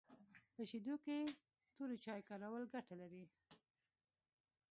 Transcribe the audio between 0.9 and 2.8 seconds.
کي توري چای کارول